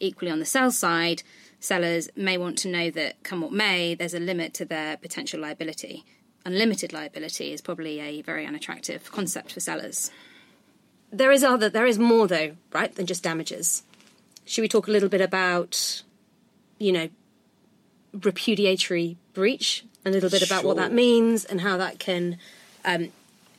Equally, 0.00 0.30
on 0.30 0.40
the 0.40 0.44
sell 0.44 0.70
side, 0.70 1.22
sellers 1.60 2.08
may 2.16 2.36
want 2.36 2.58
to 2.58 2.68
know 2.68 2.90
that, 2.90 3.22
come 3.22 3.40
what 3.40 3.52
may, 3.52 3.94
there's 3.94 4.14
a 4.14 4.20
limit 4.20 4.52
to 4.54 4.64
their 4.64 4.96
potential 4.96 5.40
liability. 5.40 6.04
Unlimited 6.44 6.92
liability 6.92 7.52
is 7.52 7.62
probably 7.62 8.00
a 8.00 8.20
very 8.22 8.46
unattractive 8.46 9.10
concept 9.10 9.52
for 9.52 9.60
sellers. 9.60 10.10
There 11.10 11.32
is 11.32 11.44
other, 11.44 11.68
there 11.68 11.86
is 11.86 11.98
more 11.98 12.26
though, 12.26 12.56
right, 12.72 12.94
than 12.94 13.06
just 13.06 13.22
damages. 13.22 13.82
Should 14.44 14.62
we 14.62 14.68
talk 14.68 14.88
a 14.88 14.90
little 14.90 15.08
bit 15.08 15.22
about, 15.22 16.02
you 16.78 16.92
know, 16.92 17.08
repudiatory 18.12 19.16
breach? 19.32 19.84
A 20.04 20.10
little 20.10 20.28
bit 20.28 20.42
about 20.42 20.64
what 20.64 20.76
that 20.76 20.92
means 20.92 21.44
and 21.46 21.62
how 21.62 21.78
that 21.78 21.98
can 21.98 22.38
um, 22.84 23.08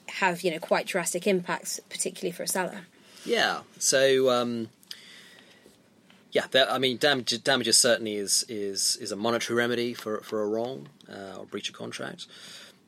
have, 0.08 0.42
you 0.42 0.52
know, 0.52 0.60
quite 0.60 0.86
drastic 0.86 1.26
impacts, 1.26 1.80
particularly 1.90 2.32
for 2.32 2.44
a 2.44 2.48
seller. 2.48 2.82
Yeah. 3.26 3.62
So, 3.80 4.30
um, 4.30 4.70
yeah, 6.32 6.46
that, 6.52 6.72
I 6.72 6.78
mean, 6.78 6.98
damage, 6.98 7.44
damages 7.44 7.78
certainly 7.78 8.16
is 8.16 8.46
is 8.48 8.98
is 8.98 9.12
a 9.12 9.16
monetary 9.16 9.58
remedy 9.58 9.94
for 9.94 10.22
for 10.22 10.44
a 10.44 10.48
wrong 10.48 10.90
uh, 11.10 11.38
or 11.40 11.46
breach 11.46 11.70
of 11.70 11.76
contract. 11.76 12.28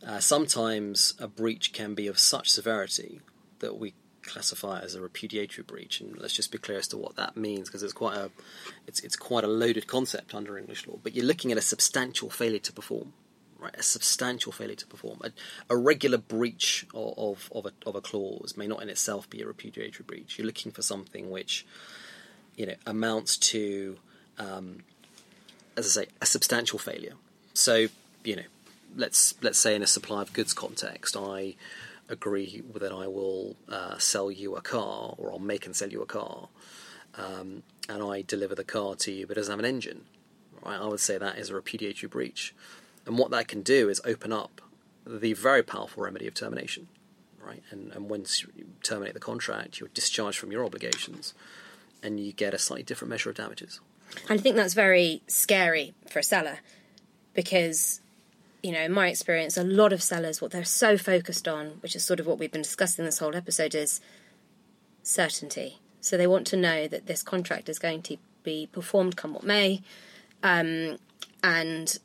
Uh, 0.05 0.19
sometimes 0.19 1.15
a 1.19 1.27
breach 1.27 1.73
can 1.73 1.95
be 1.95 2.07
of 2.07 2.19
such 2.19 2.51
severity 2.51 3.21
that 3.59 3.79
we 3.79 3.93
classify 4.27 4.79
it 4.79 4.83
as 4.83 4.95
a 4.95 5.01
repudiatory 5.01 5.63
breach, 5.63 6.01
and 6.01 6.17
let's 6.17 6.33
just 6.33 6.51
be 6.51 6.57
clear 6.57 6.77
as 6.77 6.87
to 6.89 6.97
what 6.97 7.15
that 7.15 7.35
means 7.35 7.67
because 7.67 7.83
it's 7.83 7.93
quite 7.93 8.17
a 8.17 8.29
it's 8.85 8.99
it's 8.99 9.15
quite 9.15 9.43
a 9.43 9.47
loaded 9.47 9.87
concept 9.87 10.35
under 10.35 10.57
English 10.57 10.87
law. 10.87 10.99
But 11.01 11.15
you're 11.15 11.25
looking 11.25 11.51
at 11.51 11.57
a 11.57 11.61
substantial 11.61 12.29
failure 12.29 12.59
to 12.59 12.73
perform. 12.73 13.13
Right, 13.59 13.75
a 13.75 13.81
substantial 13.81 14.51
failure 14.51 14.75
to 14.75 14.85
perform. 14.85 15.19
A, 15.23 15.31
a 15.67 15.75
regular 15.75 16.19
breach 16.19 16.85
of, 16.93 17.17
of, 17.17 17.51
of, 17.55 17.65
a, 17.65 17.71
of 17.89 17.95
a 17.95 18.01
clause 18.01 18.53
may 18.55 18.67
not 18.67 18.83
in 18.83 18.89
itself 18.89 19.27
be 19.31 19.41
a 19.41 19.47
repudiatory 19.47 20.05
breach. 20.05 20.37
You're 20.37 20.45
looking 20.45 20.71
for 20.71 20.83
something 20.83 21.31
which, 21.31 21.65
you 22.55 22.67
know, 22.67 22.75
amounts 22.85 23.35
to, 23.51 23.97
um, 24.37 24.83
as 25.75 25.87
I 25.87 26.01
say, 26.01 26.09
a 26.21 26.27
substantial 26.27 26.77
failure. 26.77 27.13
So, 27.55 27.87
you 28.23 28.35
know, 28.35 28.43
let's 28.95 29.33
let's 29.41 29.57
say 29.57 29.73
in 29.73 29.81
a 29.81 29.87
supply 29.87 30.21
of 30.21 30.33
goods 30.33 30.53
context, 30.53 31.17
I 31.17 31.55
agree 32.09 32.63
that 32.75 32.91
I 32.91 33.07
will 33.07 33.55
uh, 33.69 33.97
sell 33.97 34.31
you 34.31 34.55
a 34.55 34.61
car, 34.61 35.13
or 35.17 35.31
I'll 35.31 35.39
make 35.39 35.65
and 35.65 35.75
sell 35.75 35.89
you 35.89 36.01
a 36.01 36.05
car, 36.05 36.49
um, 37.15 37.63
and 37.89 38.03
I 38.03 38.21
deliver 38.21 38.55
the 38.55 38.63
car 38.63 38.95
to 38.95 39.11
you, 39.11 39.27
but 39.27 39.37
it 39.37 39.41
doesn't 39.41 39.51
have 39.51 39.59
an 39.59 39.65
engine. 39.65 40.05
Right? 40.63 40.79
I 40.79 40.87
would 40.87 40.99
say 40.99 41.17
that 41.17 41.37
is 41.37 41.49
a 41.49 41.55
repudiatory 41.55 42.09
breach, 42.09 42.53
and 43.05 43.17
what 43.17 43.31
that 43.31 43.47
can 43.47 43.61
do 43.61 43.89
is 43.89 44.01
open 44.05 44.31
up 44.31 44.61
the 45.05 45.33
very 45.33 45.63
powerful 45.63 46.03
remedy 46.03 46.27
of 46.27 46.33
termination. 46.33 46.87
Right, 47.39 47.63
and 47.71 47.93
and 47.93 48.09
once 48.09 48.43
you 48.43 48.65
terminate 48.83 49.13
the 49.13 49.21
contract, 49.21 49.79
you're 49.79 49.89
discharged 49.93 50.37
from 50.37 50.51
your 50.51 50.65
obligations, 50.65 51.33
and 52.03 52.19
you 52.19 52.33
get 52.33 52.53
a 52.53 52.57
slightly 52.57 52.83
different 52.83 53.09
measure 53.09 53.29
of 53.29 53.37
damages. 53.37 53.79
And 54.29 54.39
I 54.39 54.41
think 54.41 54.55
that's 54.57 54.73
very 54.73 55.21
scary 55.27 55.93
for 56.09 56.19
a 56.19 56.23
seller 56.23 56.59
because, 57.33 58.01
you 58.63 58.71
know, 58.71 58.81
in 58.81 58.91
my 58.91 59.07
experience, 59.07 59.57
a 59.57 59.63
lot 59.63 59.93
of 59.93 60.01
sellers, 60.01 60.41
what 60.41 60.51
they're 60.51 60.63
so 60.63 60.97
focused 60.97 61.47
on, 61.47 61.77
which 61.81 61.95
is 61.95 62.03
sort 62.03 62.19
of 62.19 62.27
what 62.27 62.39
we've 62.39 62.51
been 62.51 62.61
discussing 62.61 63.05
this 63.05 63.19
whole 63.19 63.35
episode, 63.35 63.75
is 63.75 64.01
certainty. 65.03 65.79
So 66.01 66.17
they 66.17 66.27
want 66.27 66.47
to 66.47 66.57
know 66.57 66.87
that 66.87 67.05
this 67.05 67.23
contract 67.23 67.69
is 67.69 67.79
going 67.79 68.01
to 68.03 68.17
be 68.43 68.67
performed 68.71 69.15
come 69.15 69.33
what 69.33 69.43
may. 69.43 69.81
Um, 70.43 70.97
and 71.43 71.97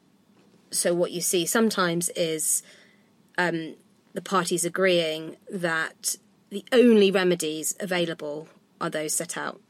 so 0.71 0.95
what 0.95 1.11
you 1.11 1.21
see 1.21 1.47
sometimes 1.47 2.09
is 2.11 2.63
um, 3.39 3.75
the 4.13 4.23
parties 4.23 4.65
agreeing 4.65 5.37
that 5.51 6.17
the 6.51 6.65
only 6.73 7.11
remedies 7.11 7.75
available 7.81 8.49
are 8.81 8.91
those 8.91 9.15
set 9.15 9.37
out 9.37 9.61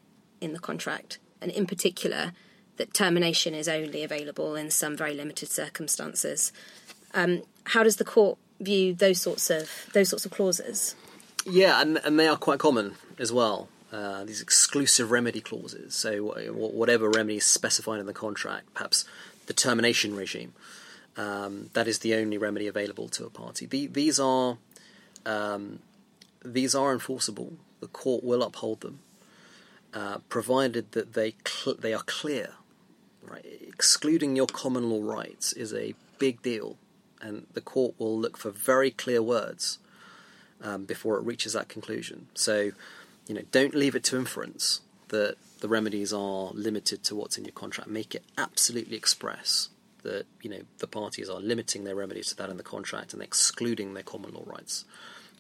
in 0.40 0.52
the 0.52 0.58
contract, 0.58 1.18
and 1.40 1.50
in 1.50 1.66
particular, 1.66 2.32
that 2.82 2.92
termination 2.92 3.54
is 3.54 3.68
only 3.68 4.02
available 4.02 4.56
in 4.56 4.68
some 4.68 4.96
very 4.96 5.14
limited 5.14 5.48
circumstances. 5.48 6.52
Um, 7.14 7.42
how 7.66 7.84
does 7.84 7.96
the 7.96 8.04
court 8.04 8.38
view 8.58 8.92
those 8.92 9.20
sorts 9.20 9.50
of 9.50 9.70
those 9.92 10.08
sorts 10.08 10.26
of 10.26 10.32
clauses? 10.32 10.96
Yeah, 11.46 11.80
and 11.80 11.98
and 12.04 12.18
they 12.18 12.26
are 12.26 12.36
quite 12.36 12.58
common 12.58 12.96
as 13.20 13.32
well. 13.32 13.68
Uh, 13.92 14.24
these 14.24 14.42
exclusive 14.42 15.12
remedy 15.12 15.40
clauses. 15.40 15.94
So 15.94 16.10
wh- 16.30 16.74
whatever 16.74 17.08
remedy 17.08 17.36
is 17.36 17.44
specified 17.44 18.00
in 18.00 18.06
the 18.06 18.12
contract, 18.12 18.74
perhaps 18.74 19.04
the 19.46 19.52
termination 19.52 20.16
regime, 20.16 20.52
um, 21.16 21.70
that 21.74 21.86
is 21.86 22.00
the 22.00 22.14
only 22.14 22.36
remedy 22.36 22.66
available 22.66 23.08
to 23.10 23.26
a 23.26 23.30
party. 23.30 23.66
The, 23.66 23.86
these 23.86 24.18
are 24.18 24.58
um, 25.24 25.78
these 26.44 26.74
are 26.74 26.92
enforceable. 26.92 27.52
The 27.78 27.86
court 27.86 28.24
will 28.24 28.42
uphold 28.42 28.80
them, 28.80 28.98
uh, 29.94 30.18
provided 30.28 30.90
that 30.92 31.12
they 31.12 31.36
cl- 31.46 31.76
they 31.76 31.94
are 31.94 32.02
clear. 32.06 32.54
Right, 33.22 33.44
excluding 33.68 34.34
your 34.34 34.46
common 34.46 34.90
law 34.90 35.02
rights 35.02 35.52
is 35.52 35.72
a 35.72 35.94
big 36.18 36.42
deal, 36.42 36.76
and 37.20 37.46
the 37.52 37.60
court 37.60 37.94
will 37.98 38.18
look 38.18 38.36
for 38.36 38.50
very 38.50 38.90
clear 38.90 39.22
words 39.22 39.78
um, 40.60 40.84
before 40.84 41.16
it 41.18 41.24
reaches 41.24 41.52
that 41.52 41.68
conclusion. 41.68 42.26
So, 42.34 42.72
you 43.28 43.34
know, 43.34 43.42
don't 43.52 43.74
leave 43.74 43.94
it 43.94 44.04
to 44.04 44.16
inference 44.16 44.80
that 45.08 45.36
the 45.60 45.68
remedies 45.68 46.12
are 46.12 46.50
limited 46.52 47.04
to 47.04 47.14
what's 47.14 47.38
in 47.38 47.44
your 47.44 47.52
contract. 47.52 47.88
Make 47.88 48.14
it 48.14 48.24
absolutely 48.36 48.96
express 48.96 49.68
that 50.02 50.26
you 50.42 50.50
know 50.50 50.62
the 50.78 50.86
parties 50.86 51.30
are 51.30 51.40
limiting 51.40 51.84
their 51.84 51.94
remedies 51.94 52.28
to 52.28 52.36
that 52.36 52.50
in 52.50 52.56
the 52.56 52.62
contract 52.62 53.12
and 53.12 53.22
excluding 53.22 53.94
their 53.94 54.02
common 54.02 54.34
law 54.34 54.42
rights. 54.46 54.84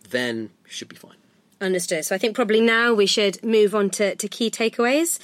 Then 0.08 0.50
should 0.68 0.88
be 0.88 0.96
fine. 0.96 1.16
Understood. 1.60 2.04
So 2.04 2.14
I 2.14 2.18
think 2.18 2.34
probably 2.34 2.60
now 2.60 2.92
we 2.92 3.06
should 3.06 3.42
move 3.44 3.74
on 3.74 3.90
to, 3.90 4.16
to 4.16 4.28
key 4.28 4.50
takeaways. 4.50 5.18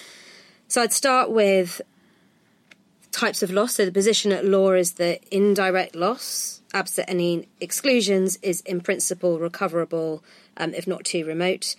So 0.68 0.82
I'd 0.82 0.92
start 0.92 1.30
with 1.30 1.80
types 3.18 3.42
of 3.42 3.50
loss. 3.50 3.75
So 3.75 3.84
the 3.84 3.92
position 3.92 4.30
at 4.32 4.44
law 4.44 4.72
is 4.72 4.92
that 4.92 5.25
indirect 5.30 5.96
loss, 5.96 6.62
absent 6.72 7.10
any 7.10 7.48
exclusions, 7.60 8.38
is 8.42 8.60
in 8.60 8.80
principle 8.80 9.38
recoverable 9.40 10.22
um, 10.56 10.72
if 10.72 10.87
not 10.87 11.04
too 11.04 11.25
remote. 11.25 11.75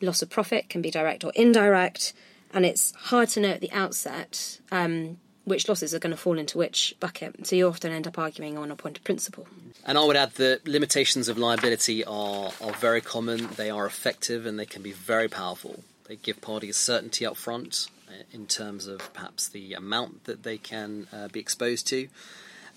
Loss 0.00 0.22
of 0.22 0.30
profit 0.30 0.68
can 0.68 0.82
be 0.82 0.90
direct 0.90 1.24
or 1.24 1.32
indirect. 1.34 2.12
and 2.52 2.64
it's 2.66 2.92
hard 3.10 3.28
to 3.30 3.40
know 3.40 3.50
at 3.50 3.60
the 3.60 3.70
outset 3.72 4.58
um, 4.72 5.18
which 5.44 5.68
losses 5.68 5.94
are 5.94 5.98
going 5.98 6.10
to 6.10 6.16
fall 6.16 6.38
into 6.38 6.58
which 6.58 6.94
bucket. 6.98 7.46
So 7.46 7.54
you 7.56 7.68
often 7.68 7.92
end 7.92 8.06
up 8.06 8.18
arguing 8.18 8.58
on 8.58 8.70
a 8.70 8.76
point 8.76 8.98
of 8.98 9.04
principle. 9.04 9.46
And 9.84 9.96
I 9.96 10.04
would 10.04 10.16
add 10.16 10.34
that 10.34 10.66
limitations 10.66 11.28
of 11.28 11.38
liability 11.38 12.04
are, 12.04 12.50
are 12.60 12.72
very 12.72 13.00
common, 13.00 13.48
they 13.56 13.70
are 13.70 13.86
effective, 13.86 14.44
and 14.46 14.58
they 14.58 14.66
can 14.66 14.82
be 14.82 14.92
very 14.92 15.28
powerful. 15.28 15.84
They 16.06 16.16
give 16.16 16.40
parties 16.40 16.76
certainty 16.76 17.24
up 17.26 17.36
front 17.36 17.88
in 18.32 18.46
terms 18.46 18.86
of 18.86 19.12
perhaps 19.12 19.48
the 19.48 19.74
amount 19.74 20.24
that 20.24 20.42
they 20.42 20.58
can 20.58 21.06
uh, 21.12 21.28
be 21.28 21.40
exposed 21.40 21.86
to. 21.88 22.08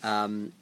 Um, 0.03 0.53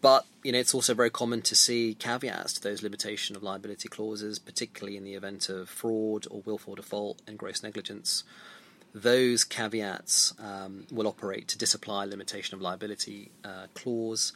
but 0.00 0.24
you 0.42 0.52
know, 0.52 0.58
it's 0.58 0.74
also 0.74 0.94
very 0.94 1.10
common 1.10 1.42
to 1.42 1.54
see 1.54 1.94
caveats 1.94 2.54
to 2.54 2.62
those 2.62 2.82
limitation 2.82 3.36
of 3.36 3.42
liability 3.42 3.88
clauses, 3.88 4.38
particularly 4.38 4.96
in 4.96 5.04
the 5.04 5.14
event 5.14 5.48
of 5.48 5.68
fraud 5.68 6.26
or 6.30 6.40
willful 6.44 6.74
default 6.74 7.20
and 7.26 7.38
gross 7.38 7.62
negligence. 7.62 8.24
Those 8.94 9.44
caveats 9.44 10.34
um, 10.42 10.86
will 10.90 11.06
operate 11.06 11.46
to 11.48 11.58
disapply 11.58 12.06
limitation 12.06 12.54
of 12.54 12.60
liability 12.60 13.30
uh, 13.44 13.66
clause, 13.74 14.32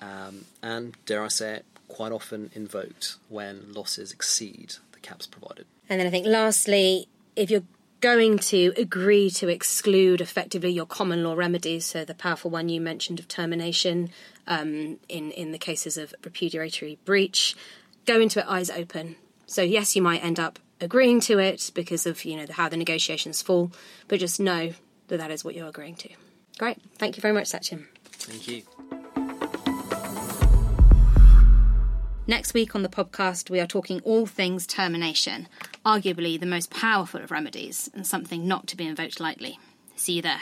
um, 0.00 0.46
and 0.62 0.96
dare 1.06 1.22
I 1.22 1.28
say 1.28 1.56
it, 1.56 1.64
quite 1.88 2.10
often 2.10 2.50
invoked 2.54 3.16
when 3.28 3.72
losses 3.72 4.12
exceed 4.12 4.74
the 4.92 4.98
caps 5.00 5.26
provided. 5.26 5.66
And 5.88 6.00
then 6.00 6.06
I 6.06 6.10
think, 6.10 6.26
lastly, 6.26 7.06
if 7.36 7.50
you're 7.50 7.62
going 8.02 8.36
to 8.36 8.74
agree 8.76 9.30
to 9.30 9.48
exclude 9.48 10.20
effectively 10.20 10.70
your 10.70 10.84
common 10.84 11.24
law 11.24 11.34
remedies, 11.34 11.86
so 11.86 12.04
the 12.04 12.14
powerful 12.14 12.50
one 12.50 12.68
you 12.68 12.80
mentioned 12.80 13.18
of 13.18 13.28
termination 13.28 14.10
um, 14.46 14.98
in 15.08 15.30
in 15.30 15.52
the 15.52 15.58
cases 15.58 15.96
of 15.96 16.12
repudiatory 16.22 16.98
breach, 17.06 17.56
go 18.04 18.20
into 18.20 18.40
it 18.40 18.46
eyes 18.46 18.68
open. 18.68 19.16
So 19.46 19.62
yes, 19.62 19.96
you 19.96 20.02
might 20.02 20.22
end 20.22 20.38
up 20.38 20.58
agreeing 20.80 21.20
to 21.20 21.38
it 21.38 21.70
because 21.74 22.04
of 22.04 22.24
you 22.24 22.36
know 22.36 22.46
how 22.50 22.68
the 22.68 22.76
negotiations 22.76 23.40
fall, 23.40 23.72
but 24.08 24.20
just 24.20 24.40
know 24.40 24.72
that 25.08 25.16
that 25.18 25.30
is 25.30 25.44
what 25.44 25.54
you're 25.54 25.68
agreeing 25.68 25.94
to. 25.96 26.08
Great, 26.58 26.78
thank 26.98 27.16
you 27.16 27.22
very 27.22 27.32
much, 27.32 27.46
Sachin. 27.50 27.86
Thank 28.04 28.48
you. 28.48 28.62
Next 32.26 32.54
week 32.54 32.74
on 32.76 32.82
the 32.82 32.88
podcast, 32.88 33.50
we 33.50 33.58
are 33.58 33.66
talking 33.66 34.00
all 34.02 34.26
things 34.26 34.66
termination, 34.66 35.48
arguably 35.84 36.38
the 36.38 36.46
most 36.46 36.70
powerful 36.70 37.20
of 37.20 37.30
remedies 37.30 37.90
and 37.94 38.06
something 38.06 38.46
not 38.46 38.66
to 38.68 38.76
be 38.76 38.86
invoked 38.86 39.20
lightly. 39.20 39.58
See 39.96 40.14
you 40.14 40.22
there. 40.22 40.40